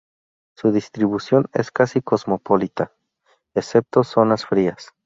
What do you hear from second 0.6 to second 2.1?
distribución es casi